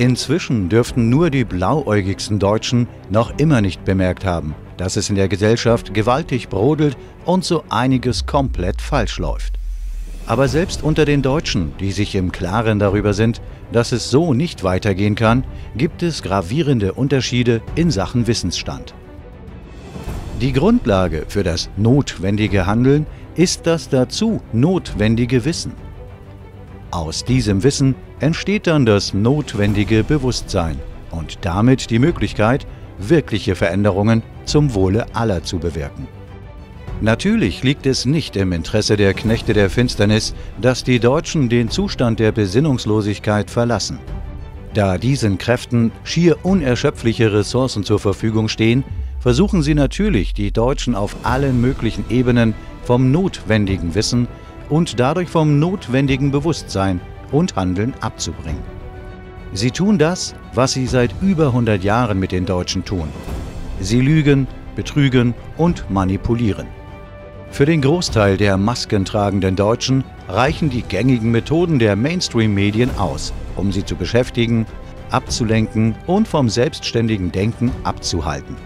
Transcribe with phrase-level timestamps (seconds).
[0.00, 5.28] Inzwischen dürften nur die blauäugigsten Deutschen noch immer nicht bemerkt haben, dass es in der
[5.28, 6.96] Gesellschaft gewaltig brodelt
[7.26, 9.58] und so einiges komplett falsch läuft.
[10.24, 13.42] Aber selbst unter den Deutschen, die sich im Klaren darüber sind,
[13.72, 15.44] dass es so nicht weitergehen kann,
[15.76, 18.94] gibt es gravierende Unterschiede in Sachen Wissensstand.
[20.40, 25.74] Die Grundlage für das notwendige Handeln ist das dazu notwendige Wissen.
[26.90, 30.76] Aus diesem Wissen entsteht dann das notwendige Bewusstsein
[31.12, 32.66] und damit die Möglichkeit,
[32.98, 36.08] wirkliche Veränderungen zum Wohle aller zu bewirken.
[37.00, 42.18] Natürlich liegt es nicht im Interesse der Knechte der Finsternis, dass die Deutschen den Zustand
[42.18, 44.00] der Besinnungslosigkeit verlassen.
[44.74, 48.84] Da diesen Kräften schier unerschöpfliche Ressourcen zur Verfügung stehen,
[49.20, 54.28] versuchen sie natürlich, die Deutschen auf allen möglichen Ebenen vom notwendigen Wissen
[54.70, 58.62] und dadurch vom notwendigen Bewusstsein und Handeln abzubringen.
[59.52, 63.08] Sie tun das, was sie seit über 100 Jahren mit den Deutschen tun.
[63.80, 66.68] Sie lügen, betrügen und manipulieren.
[67.50, 73.84] Für den Großteil der maskentragenden Deutschen reichen die gängigen Methoden der Mainstream-Medien aus, um sie
[73.84, 74.66] zu beschäftigen,
[75.10, 78.56] abzulenken und vom selbstständigen Denken abzuhalten.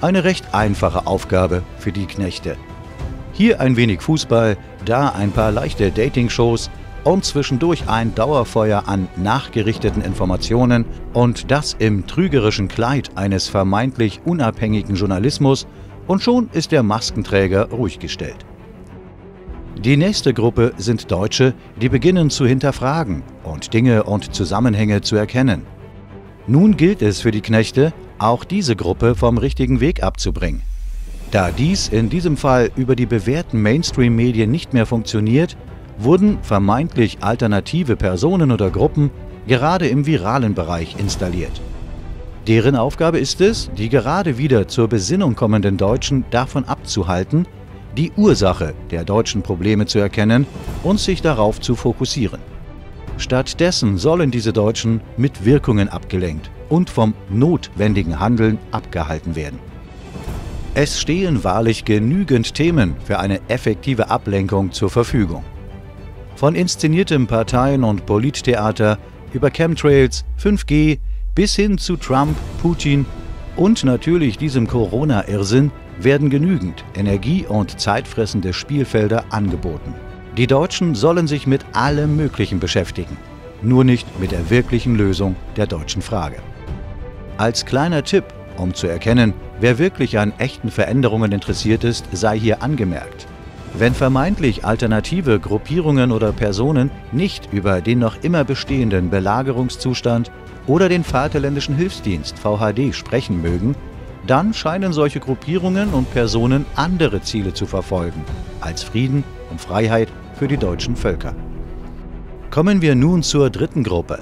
[0.00, 2.56] Eine recht einfache Aufgabe für die Knechte.
[3.32, 6.70] Hier ein wenig Fußball, da ein paar leichte Dating-Shows
[7.04, 14.96] und zwischendurch ein Dauerfeuer an nachgerichteten Informationen und das im trügerischen Kleid eines vermeintlich unabhängigen
[14.96, 15.66] Journalismus
[16.06, 18.44] und schon ist der Maskenträger ruhig gestellt.
[19.82, 25.66] Die nächste Gruppe sind Deutsche, die beginnen zu hinterfragen und Dinge und Zusammenhänge zu erkennen.
[26.46, 30.62] Nun gilt es für die Knechte, auch diese Gruppe vom richtigen Weg abzubringen.
[31.32, 35.56] Da dies in diesem Fall über die bewährten Mainstream-Medien nicht mehr funktioniert,
[35.96, 39.10] wurden vermeintlich alternative Personen oder Gruppen
[39.46, 41.62] gerade im viralen Bereich installiert.
[42.46, 47.46] Deren Aufgabe ist es, die gerade wieder zur Besinnung kommenden Deutschen davon abzuhalten,
[47.96, 50.46] die Ursache der deutschen Probleme zu erkennen
[50.82, 52.40] und sich darauf zu fokussieren.
[53.16, 59.71] Stattdessen sollen diese Deutschen mit Wirkungen abgelenkt und vom notwendigen Handeln abgehalten werden.
[60.74, 65.44] Es stehen wahrlich genügend Themen für eine effektive Ablenkung zur Verfügung.
[66.34, 68.96] Von inszeniertem Parteien- und Polittheater
[69.34, 70.98] über Chemtrails, 5G
[71.34, 73.04] bis hin zu Trump, Putin
[73.54, 79.92] und natürlich diesem Corona-Irrsinn werden genügend energie- und zeitfressende Spielfelder angeboten.
[80.38, 83.18] Die Deutschen sollen sich mit allem Möglichen beschäftigen,
[83.60, 86.36] nur nicht mit der wirklichen Lösung der deutschen Frage.
[87.36, 88.24] Als kleiner Tipp
[88.58, 93.26] um zu erkennen, wer wirklich an echten Veränderungen interessiert ist, sei hier angemerkt.
[93.74, 100.30] Wenn vermeintlich alternative Gruppierungen oder Personen nicht über den noch immer bestehenden Belagerungszustand
[100.66, 103.74] oder den Vaterländischen Hilfsdienst VHD sprechen mögen,
[104.26, 108.24] dann scheinen solche Gruppierungen und Personen andere Ziele zu verfolgen
[108.60, 111.34] als Frieden und Freiheit für die deutschen Völker.
[112.50, 114.18] Kommen wir nun zur dritten Gruppe.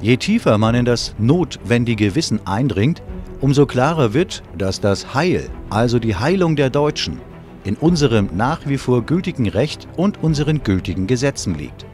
[0.00, 3.02] Je tiefer man in das notwendige Wissen eindringt,
[3.42, 7.20] umso klarer wird, dass das Heil, also die Heilung der Deutschen,
[7.64, 11.84] in unserem nach wie vor gültigen Recht und unseren gültigen Gesetzen liegt.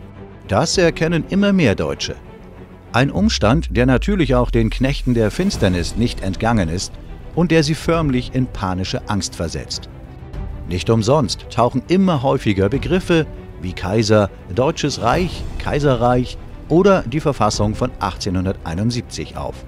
[0.46, 2.16] Das erkennen immer mehr Deutsche.
[2.92, 6.92] Ein Umstand, der natürlich auch den Knechten der Finsternis nicht entgangen ist
[7.34, 9.88] und der sie förmlich in panische Angst versetzt.
[10.68, 13.26] Nicht umsonst tauchen immer häufiger Begriffe
[13.62, 16.36] wie Kaiser, Deutsches Reich, Kaiserreich
[16.68, 19.64] oder die Verfassung von 1871 auf.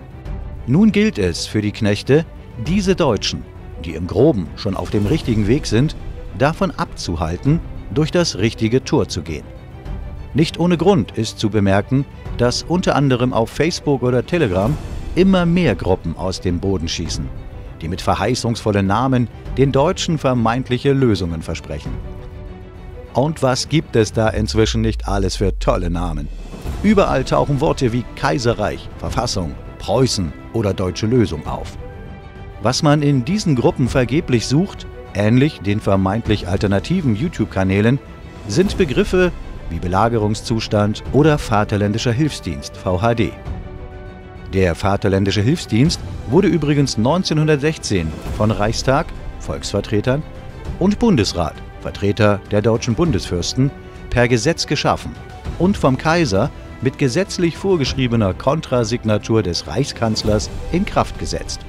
[0.67, 2.25] Nun gilt es für die Knechte,
[2.67, 3.43] diese Deutschen,
[3.85, 5.97] die im groben schon auf dem richtigen Weg sind,
[6.39, 7.61] davon abzuhalten,
[7.93, 9.45] durch das richtige Tor zu gehen.
[10.33, 12.05] Nicht ohne Grund ist zu bemerken,
[12.39, 14.77] dass unter anderem auf Facebook oder Telegram
[15.17, 17.29] immer mehr Gruppen aus dem Boden schießen,
[17.81, 21.91] die mit verheißungsvollen Namen den Deutschen vermeintliche Lösungen versprechen.
[23.13, 26.29] Und was gibt es da inzwischen nicht alles für tolle Namen?
[26.85, 31.77] Überall tauchen Worte wie Kaiserreich, Verfassung, Preußen oder Deutsche Lösung auf.
[32.63, 37.99] Was man in diesen Gruppen vergeblich sucht, ähnlich den vermeintlich alternativen YouTube-Kanälen,
[38.49, 39.33] sind Begriffe
[39.71, 43.33] wie Belagerungszustand oder Vaterländischer Hilfsdienst VHD.
[44.53, 49.07] Der Vaterländische Hilfsdienst wurde übrigens 1916 von Reichstag,
[49.39, 50.23] Volksvertretern
[50.81, 53.71] und Bundesrat, Vertreter der deutschen Bundesfürsten,
[54.11, 55.13] per Gesetz geschaffen
[55.59, 56.51] und vom Kaiser
[56.83, 61.61] mit gesetzlich vorgeschriebener Kontrasignatur des Reichskanzlers in Kraft gesetzt.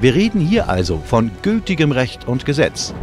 [0.00, 2.94] Wir reden hier also von gültigem Recht und Gesetz.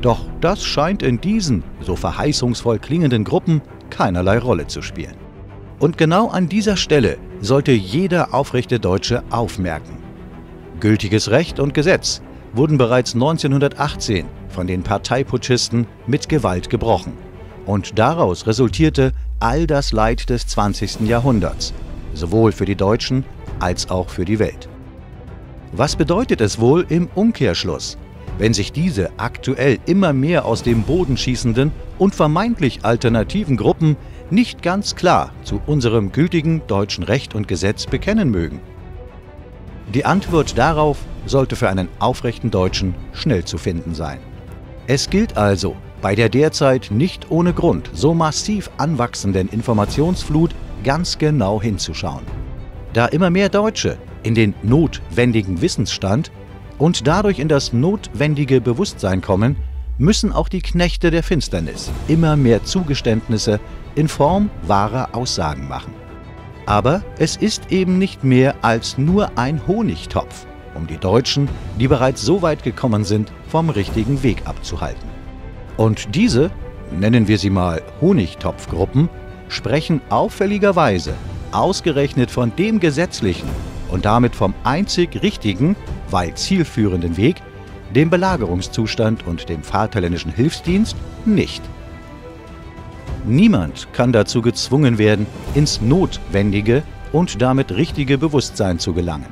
[0.00, 5.16] Doch das scheint in diesen so verheißungsvoll klingenden Gruppen keinerlei Rolle zu spielen.
[5.78, 9.98] Und genau an dieser Stelle sollte jeder aufrechte Deutsche aufmerken.
[10.80, 12.22] Gültiges Recht und Gesetz
[12.52, 17.12] wurden bereits 1918 von den Parteiputschisten mit Gewalt gebrochen.
[17.66, 21.00] Und daraus resultierte all das Leid des 20.
[21.00, 21.74] Jahrhunderts,
[22.14, 23.24] sowohl für die Deutschen
[23.60, 24.68] als auch für die Welt.
[25.72, 27.98] Was bedeutet es wohl im Umkehrschluss,
[28.38, 33.96] wenn sich diese aktuell immer mehr aus dem Boden schießenden und vermeintlich alternativen Gruppen
[34.30, 38.60] nicht ganz klar zu unserem gültigen deutschen Recht und Gesetz bekennen mögen?
[39.94, 44.18] Die Antwort darauf sollte für einen aufrechten Deutschen schnell zu finden sein.
[44.86, 50.54] Es gilt also, bei der derzeit nicht ohne Grund so massiv anwachsenden Informationsflut
[50.84, 52.22] ganz genau hinzuschauen.
[52.92, 56.30] Da immer mehr Deutsche in den notwendigen Wissensstand
[56.78, 59.56] und dadurch in das notwendige Bewusstsein kommen,
[59.98, 63.58] müssen auch die Knechte der Finsternis immer mehr Zugeständnisse
[63.96, 65.92] in Form wahrer Aussagen machen.
[66.66, 71.48] Aber es ist eben nicht mehr als nur ein Honigtopf, um die Deutschen,
[71.80, 75.15] die bereits so weit gekommen sind, vom richtigen Weg abzuhalten.
[75.76, 76.50] Und diese,
[76.90, 79.08] nennen wir sie mal Honigtopfgruppen,
[79.48, 81.14] sprechen auffälligerweise
[81.52, 83.48] ausgerechnet von dem gesetzlichen
[83.90, 85.76] und damit vom einzig richtigen,
[86.10, 87.36] weil zielführenden Weg,
[87.94, 91.62] dem Belagerungszustand und dem Vaterländischen Hilfsdienst nicht.
[93.24, 96.82] Niemand kann dazu gezwungen werden, ins notwendige
[97.12, 99.26] und damit richtige Bewusstsein zu gelangen.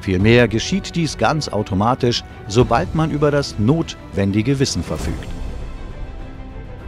[0.00, 5.39] Vielmehr geschieht dies ganz automatisch, sobald man über das notwendige Wissen verfügt.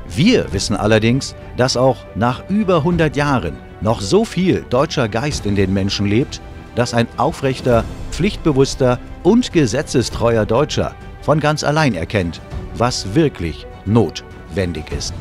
[0.09, 5.57] Wir wissen allerdings, dass auch nach über 100 Jahren noch so viel deutscher Geist in
[5.57, 6.41] den Menschen lebt,
[6.75, 12.41] dass ein aufrechter, pflichtbewusster und gesetzestreuer Deutscher von ganz allein erkennt,
[12.75, 15.15] was wirklich notwendig ist.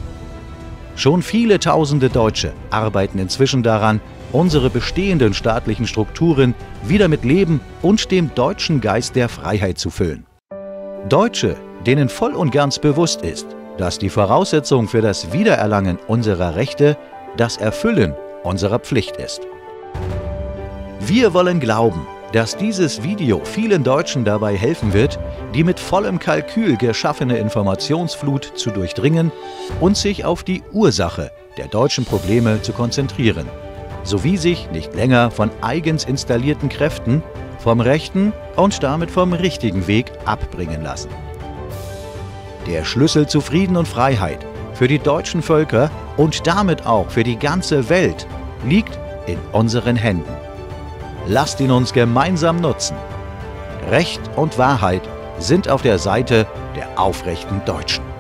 [0.95, 4.01] Schon viele tausende Deutsche arbeiten inzwischen daran,
[4.31, 10.25] unsere bestehenden staatlichen Strukturen wieder mit Leben und dem deutschen Geist der Freiheit zu füllen.
[11.10, 11.56] Deutsche,
[11.86, 16.97] denen voll und ganz bewusst ist, dass die Voraussetzung für das Wiedererlangen unserer Rechte
[17.38, 19.41] das Erfüllen unserer Pflicht ist.
[21.00, 25.19] Wir wollen glauben, dass dieses Video vielen Deutschen dabei helfen wird,
[25.53, 29.31] die mit vollem Kalkül geschaffene Informationsflut zu durchdringen
[29.79, 33.47] und sich auf die Ursache der deutschen Probleme zu konzentrieren,
[34.03, 37.21] sowie sich nicht länger von eigens installierten Kräften
[37.59, 41.09] vom rechten und damit vom richtigen Weg abbringen lassen.
[42.67, 47.37] Der Schlüssel zu Frieden und Freiheit für die deutschen Völker und damit auch für die
[47.37, 48.27] ganze Welt
[48.65, 50.31] liegt in unseren Händen.
[51.27, 52.95] Lasst ihn uns gemeinsam nutzen.
[53.89, 55.01] Recht und Wahrheit
[55.39, 58.10] sind auf der Seite der aufrechten Deutschen.